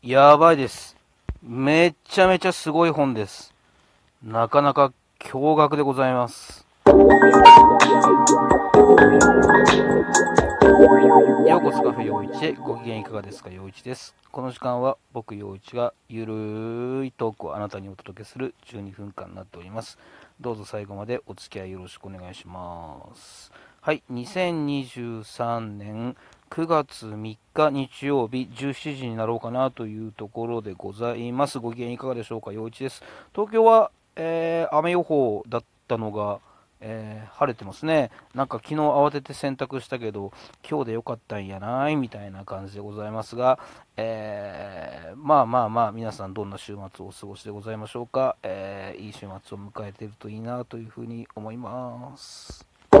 [0.00, 0.96] やばいです。
[1.42, 3.52] めちゃめちゃすごい本です。
[4.22, 6.64] なかなか驚愕でございます。
[6.86, 6.94] よ
[11.58, 13.50] うこそカフェ陽一へご機嫌いかがですか？
[13.50, 14.14] 陽一です。
[14.30, 19.98] この時間は僕陽一がゆるいトークをあなたにお届けする12分間になっております。
[20.40, 23.50] どうぞ最後までお付き合いよろしくお願いします。
[23.80, 26.16] はい、2023年
[26.50, 31.58] 9月3日日曜日17時になろうかなというところでございます。
[31.58, 33.02] ご機嫌いかがでしょうか陽一です。
[33.34, 36.40] 東京は、えー雨予報だったのが、
[36.80, 38.10] えー晴れてますね。
[38.34, 40.32] なんか昨日慌てて洗濯したけど、
[40.68, 43.58] 今日でよかったんやないみたいな感じでございますが、
[43.96, 48.36] えーまあまあまあ、皆さんどんな週末をお過ごしでございましょうか。
[48.42, 49.30] えーいい週末を
[49.60, 52.67] 迎えているといいなというふうに思います。
[52.90, 53.00] は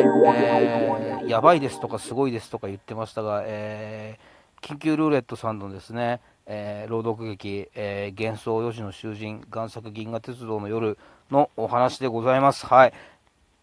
[0.00, 0.04] い、
[0.38, 10.96] えーやばいですとかすごいですとか言ってましたが、えー緊急ルーレットさんのですね、えー朗読劇、えー幻想吉野囚人、贋作銀河鉄道の夜
[11.30, 12.66] のお話でございます。
[12.66, 12.92] はい。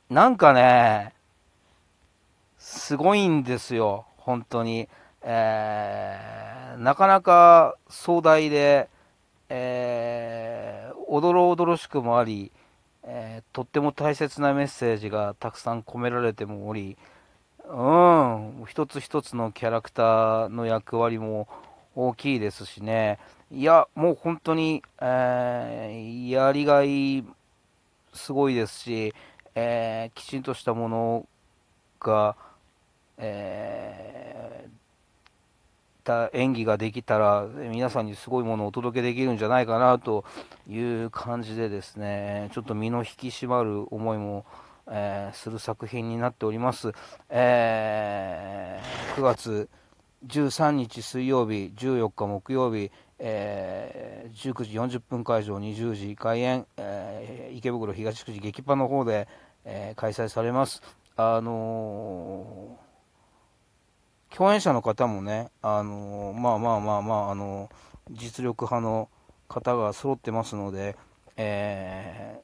[0.10, 1.14] なんかね、
[2.58, 4.88] すごいんですよ、本当に。
[5.22, 8.90] えーなかなか壮大で、
[9.50, 10.45] えー
[11.16, 12.52] おどろおどろしくもあり、
[13.04, 16.98] えーとっても大切なメッセージがたくさん込められてもおり、
[17.70, 21.48] うん、一つ一つのキャラクターの役割も
[21.96, 23.18] 大きいですしね、
[23.50, 27.24] いや、もう本当に、えーやりがい
[28.14, 29.14] すごいですし、
[29.56, 31.26] えーきちんとしたもの
[32.02, 32.36] が、
[33.18, 34.85] えー
[36.06, 40.24] た演技ができたら、皆さんにすごいものをお届けできるんじゃないかなと
[40.70, 44.46] いう感じでですね、ちょっと身の引き締まる思いも、
[44.88, 46.94] えーする作品になっております。
[47.30, 49.68] えー9月
[50.28, 59.28] 13日水曜日、14日木曜日、えー19時40分会場、20時開演、えー池袋東口劇場の方で、
[59.66, 60.84] え開催されます。
[61.18, 62.65] あの
[64.36, 67.76] 共演者の方もね、あのーまあまあまあまあ、あのー
[68.12, 69.08] 実力派の
[69.48, 70.98] 方が揃ってますので、
[71.38, 72.42] え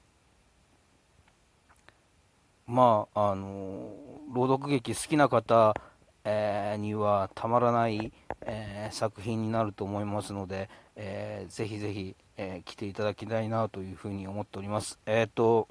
[2.69, 3.91] ーまあ、あの
[4.33, 5.75] 朗読劇好きな方、
[6.23, 14.97] えーにはたまらない、えー作品になると思いますので、えーぜひぜひ、えー来ていただきたいなというふうに思っております。
[15.05, 15.67] えっ、と、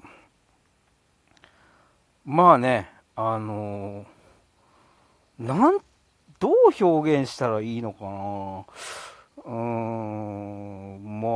[2.25, 4.05] まあね、あの
[5.39, 5.79] なん、
[6.41, 6.53] どう
[6.83, 8.65] 表現したらいいのかな？
[9.45, 9.51] うー
[10.97, 11.29] ん、ま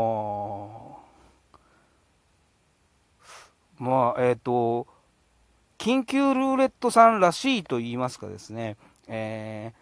[3.79, 4.87] あ、まあ、えっ、と、
[5.77, 8.77] 緊急ルーレットさんらしいと言いますかですね、
[9.07, 9.77] えー、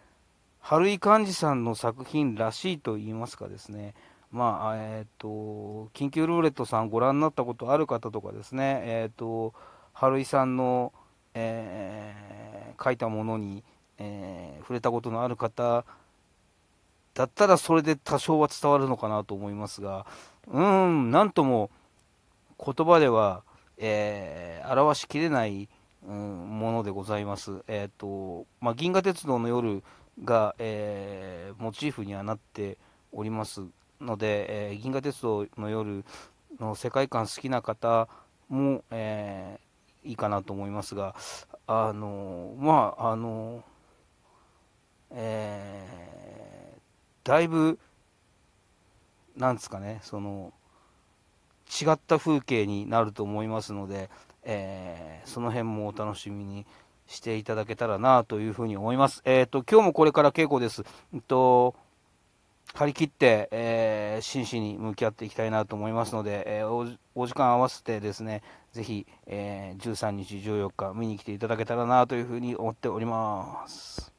[0.60, 3.94] 春井寛治さんの作品らしいと言いますかですね、
[4.30, 9.54] まあ、えっ、と、緊急ルーレットさんご覧になったことある方とかですね、えっ、と、
[9.94, 10.92] 春井さんの、
[11.34, 13.64] えー書いたものに、
[14.04, 15.84] えー触れたことのある方
[17.14, 20.06] だったらそれで多少は伝わるのかなと思いますが、
[20.48, 21.70] うーん、なんとも
[22.58, 23.44] 言葉では、
[23.78, 25.68] えー表しきれない、
[26.08, 27.64] うんものでございます。
[27.68, 29.84] えっ、と、まあ、銀河鉄道の夜
[30.24, 32.78] が、えーモチーフにはなって
[33.12, 33.62] おります
[34.02, 36.04] ので、え銀河鉄道の夜
[36.60, 38.08] の世界観好きな方
[38.50, 39.60] も、え
[40.04, 41.16] いいかなと思いますが、
[41.68, 43.64] あのまあ、あの
[45.14, 45.94] えー
[47.24, 47.80] だいぶ、
[49.38, 50.52] なんですかね、その、
[51.82, 54.10] 違った風景になると思いますので、
[54.44, 56.66] えーその辺もお楽しみに
[57.08, 59.22] していただけたらなというふうに思います。
[59.24, 60.84] えっ、と、今日もこれから稽古です。
[61.14, 61.76] うんと、
[62.74, 66.86] 張り切って、えー真摯に向き合っていきたいなと思いますので、えーお
[67.16, 68.44] お時間合わせてですね、
[68.74, 74.13] ぜひ、えー13日、14日見に来ていただけたらなというふうに思っております。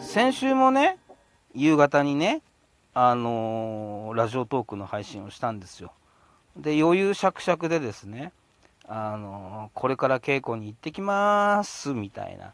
[0.00, 0.96] 先週もね、
[1.54, 2.40] 夕方にね、
[2.94, 5.92] あのーラジオトークの配信をしたんですよ。
[6.56, 8.32] で、余裕しゃくしゃくでですね、
[8.88, 12.52] あのこれから稽古に行ってきまーすみたいな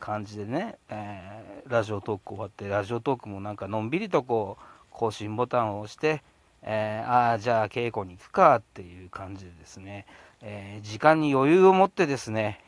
[0.00, 6.22] 感じでね、えーラジオトーク終わってラジオトークもなんかのんびりとこう更新ボタンを押して、
[6.62, 10.06] えーああじゃあ稽古に行くかっていう感じでですね、
[10.42, 12.60] えー時間に余裕を持ってですね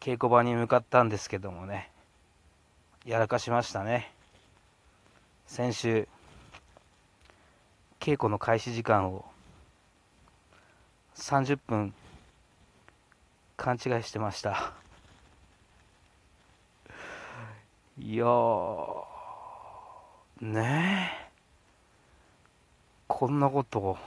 [0.00, 1.90] 稽古場に向かったんですけどもね
[3.04, 4.12] やらかしましたね
[5.46, 6.08] 先週
[8.00, 9.24] 稽古の開始時間を
[11.16, 11.94] 30分
[13.56, 14.74] 勘違いしてました。
[17.98, 18.26] いや、
[20.40, 21.30] ねえ。
[23.06, 23.98] こんなことを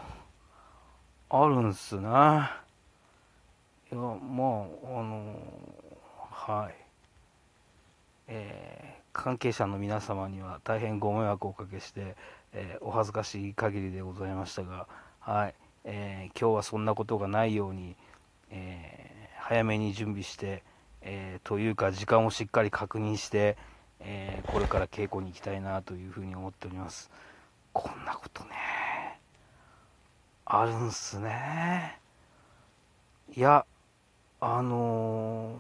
[1.29, 2.01] あるんすね。
[2.01, 2.38] いや、まあ、
[3.91, 3.97] あ
[5.03, 5.35] の、
[6.31, 6.75] はい。
[8.29, 12.15] えー、関係者の皆様には大変ご迷惑をおかけして、
[12.53, 14.88] えー、お恥ずかしい限りでございましたが、
[15.19, 15.56] はい。
[15.83, 17.97] えー、今日はそんなことがないように、
[18.50, 20.63] え早めに準備して、
[21.01, 23.57] えというか時間をしっかり確認して、
[24.00, 27.09] えこれから稽古に行きたいなというふうに思っております。
[27.74, 28.87] こんなことね。
[30.50, 32.00] あるんすね。
[33.36, 33.66] いや、
[34.40, 35.60] あの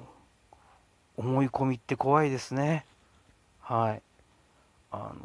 [0.51, 0.57] ー、
[1.17, 2.85] 思い込みって怖いですね。
[3.59, 4.01] はい。
[4.89, 5.15] あの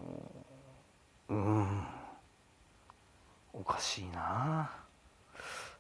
[1.31, 1.87] ー、うん。
[3.53, 4.73] おかしいな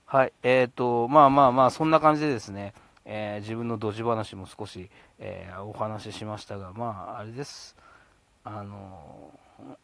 [0.06, 0.32] はい。
[0.44, 2.74] えっ、ー、と、まあまあまあ、そんな感じでですね、
[3.04, 7.74] え自分のドジ話も少し、えお話ししましたが、まあ、あれです。
[8.44, 9.32] あの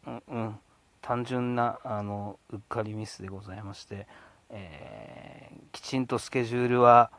[0.07, 0.59] うん、うん。
[1.01, 4.07] 単純なあのうっかりミスでございまして、
[4.49, 7.11] えー、きちんとスケジュールは、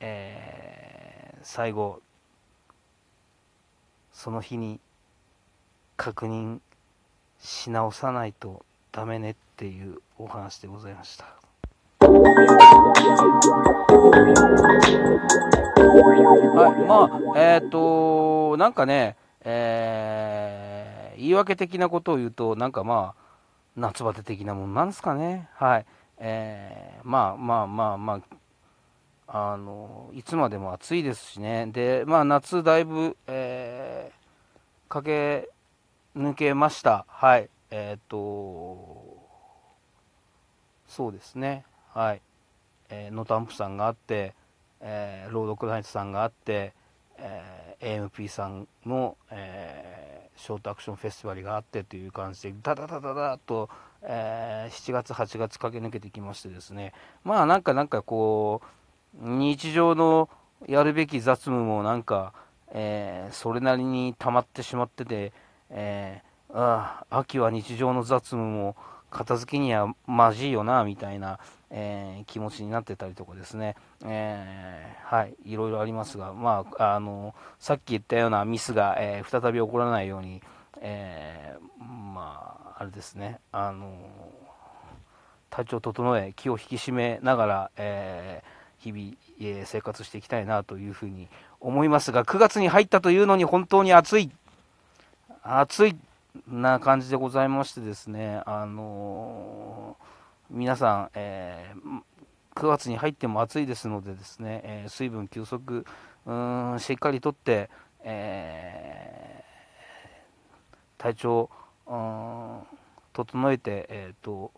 [0.00, 2.00] えー、最後
[4.12, 4.80] その日に
[5.96, 6.60] 確認
[7.40, 11.24] し直さないとダメねっていうお話でございました。
[16.54, 20.61] はい、まあ、えっ、ー、と、なんかね、えー
[21.22, 23.22] 言い訳的なことを言うと、なんかまあ、
[23.76, 25.48] 夏バテ的なもんなんですかね。
[25.54, 25.86] はい。
[26.18, 28.20] えー、まあまあまあま
[29.28, 31.68] あ、あの、いつまでも暑いですしね。
[31.68, 35.46] で、まあ夏だいぶ、えー、駆
[36.14, 37.06] け抜けました。
[37.08, 37.48] はい。
[37.70, 38.18] えっ、と、
[40.88, 41.64] そうですね。
[41.94, 42.22] はい。
[42.90, 44.34] えー、ノタンプさんがあって、
[44.80, 46.74] えー、ロードクライトさんがあって、
[47.16, 49.71] えー、AMP さんの、えー
[50.42, 53.70] ショートアクションフェスティバルがあってという感じでダダダダダと、
[54.02, 56.92] えー、7月8月駆け抜けてきましてですね。
[57.22, 58.60] まあなんかなんかこ
[59.22, 60.28] う日常の
[60.66, 62.32] やるべき雑務もなんか、
[62.72, 65.32] えー、それなりに溜まってしまってて、
[65.70, 68.74] えー、ああ秋は日常の雑務も
[69.12, 71.38] 片付けにはまじいよなみたいな、
[71.74, 80.42] えー、気持ちになってたりとかですね、えー、はい、いろいろありますが、まあ、あのさっき言ったようなミスが、えー、再び起こらないように、
[80.80, 81.56] え
[82.14, 83.90] まあ、あれですね、あの
[85.48, 88.42] 体調を整え、気を引き締めながら、え
[88.78, 91.28] 日々、え生活していきたいなというふうに
[91.60, 94.30] 思いますが、9月に入ったというのに本当に暑い、
[95.42, 95.96] 暑い
[96.48, 100.11] な感じでございましてですね、あのー、
[100.52, 105.86] 皆さん、えー、9月に入っても暑いですのでですね、えー、水分休息
[106.26, 107.70] うんしっかりとって、
[108.04, 109.42] え
[110.98, 111.50] 体調
[113.12, 114.52] 整えて、えーと、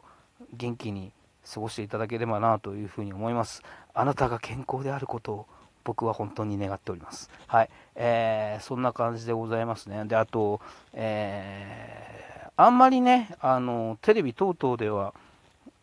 [0.52, 1.12] 元気に
[1.52, 3.62] 過ごしていただければなというふうに思います。
[3.94, 5.46] あなたが健康であることを
[5.84, 7.30] 僕は本当に願っております。
[7.46, 7.70] はい。
[7.94, 10.04] えー、そんな感じでございますね。
[10.06, 10.60] で、あと、
[10.92, 15.14] えー、あんまりね、あの、テレビ等々では、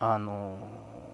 [0.01, 0.57] あの、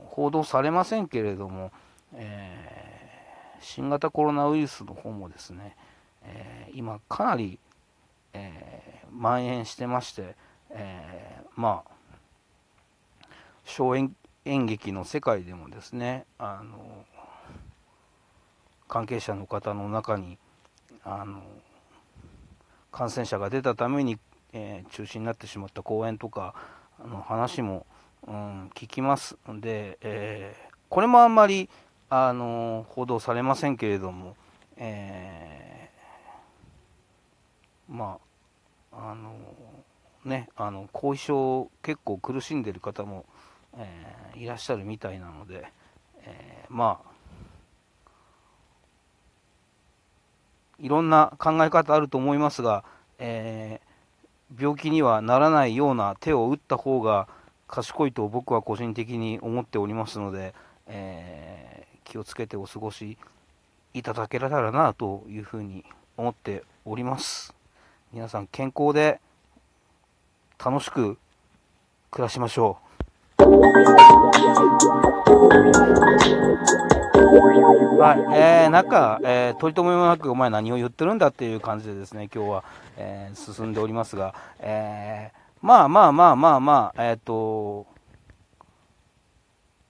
[0.07, 1.71] 報道されませんけれども、
[2.13, 5.75] えー、新型コロナウイルスの方もですね、
[6.23, 7.59] え今かなり、
[8.33, 10.35] え蔓延してまして、
[10.69, 13.27] えまあ、
[13.65, 17.05] 小演劇の世界でもですね、あの、
[18.87, 20.37] 関係者の方の中に
[21.03, 21.41] あの
[22.91, 24.17] 感染者が出たために、
[24.53, 26.53] え、中止になってしまった公演とか
[27.05, 27.85] の話も、
[28.25, 29.37] うん、聞きます。
[29.47, 31.69] で、えー、これもあんまり
[32.09, 34.35] あの報道されませんけれども、
[34.77, 38.19] えー、ま
[38.91, 39.35] ああの
[40.25, 43.25] ねあの後遺症結構苦しんでる方も、
[43.77, 45.71] えいらっしゃるみたいなので、
[46.23, 47.17] えまあ
[50.79, 52.83] いろんな考え方あると思いますが、
[53.17, 57.27] えー、病気にはならないような手を打った方が
[57.67, 60.53] 賢いと僕は個人的に思っておりますので、
[60.87, 63.17] えー、気をつけてお過ごし
[63.93, 65.83] いただけたらなというふうに
[66.15, 67.53] 思っております。
[68.13, 69.19] 皆さん健康で
[70.63, 71.17] 楽しく
[72.09, 72.87] 暮らしましょう。
[77.99, 82.63] はい、えー、なんか、えー、取り留めもなく、お前何を言ってるんだっていう感じでですね、今日は、
[82.95, 87.87] えー、進んでおりますが、えー、まあまあまあまあまあ、えっ、ー、と、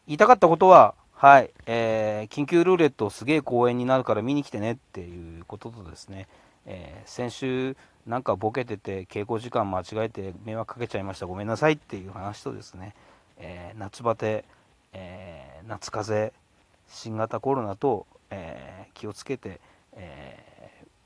[0.08, 6.28] 言いたかったことは、はい、えー、緊急ルーレットすげえ公演になるから見に来てねっていうこととですね、
[6.66, 11.26] えー、先週なんかボケてて稽古時間間違えて迷惑かけちゃいました。
[11.26, 12.94] ごめんなさいっていう話とですね、
[13.38, 14.46] えー、夏バテ、
[14.94, 16.40] えー、夏風邪
[16.88, 19.60] 新型コロナと、えー、気をつけて、
[19.94, 20.48] え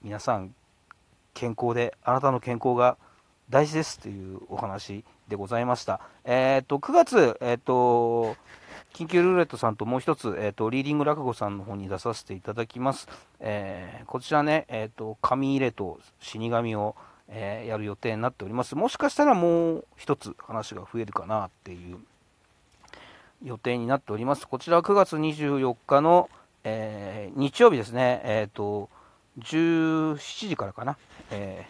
[0.03, 0.53] 皆さん
[1.33, 2.97] 健康であなたの健康が
[3.51, 5.99] 大事ですというお話でございました。
[6.23, 8.37] えっ、と9月、えっ、と
[8.93, 13.07] 緊急ルーレットさんともう一つ、えーと、リーディング落語さんの方に出させていただきます。
[13.39, 16.95] え、こちらね、えーと、紙入れと死神を、
[17.27, 18.75] え、やる予定になっております。
[18.75, 21.99] もしかしたらもう一つ話が増えるかなっていう
[23.43, 24.47] 予定になっております。
[24.47, 26.29] こちらは9月24日の、
[26.63, 28.89] え、日曜日ですね、えーと、
[29.39, 30.97] 17時からかな、
[31.31, 31.65] え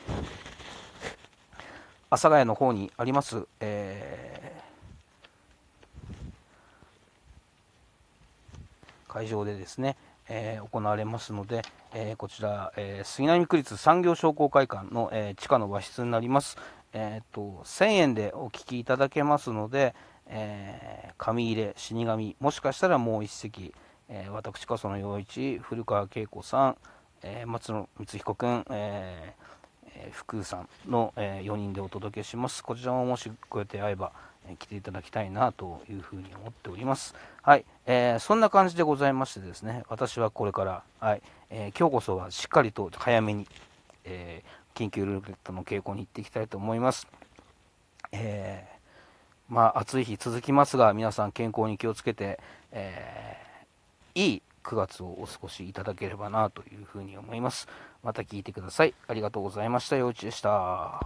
[2.13, 4.61] 阿佐ヶ谷の方にあります、えー
[9.11, 9.97] 会場でですね、
[10.29, 11.63] えー、行われますので、
[11.93, 16.57] えー、こちら、えー、杉並区立産業商工会館の、え地下の和室になります。
[16.93, 19.93] えーと、1000円でお聞きいただけますので、
[20.27, 23.73] え紙入れ、死神、もしかしたらもう一席、
[24.07, 26.77] え私、笠野陽一、古川恵子さん、
[27.21, 29.33] え松野光彦君、え
[30.03, 32.63] え福さんの、え4人でお届けします。
[32.63, 34.11] こちらももしご予定合えば、
[34.47, 37.15] え来ていただきたいなというふうに思っております。
[37.43, 43.47] はい、えー、そんな感じでございましてですね、私はこれから、はい、えー、今日こそはしっかりと早めに、
[44.05, 47.07] えー、緊急ルーレットの傾向に行っていきたいと思います。
[48.11, 52.39] えー、まあ、暑い日続きますが、皆さん健康に気をつけて、
[52.71, 53.37] え
[54.15, 57.67] いい9月をお過ごしいただければなというふうに思います。
[58.03, 58.93] また聞いてください。
[59.07, 59.95] ありがとうございました。
[59.95, 60.99] ようちでした。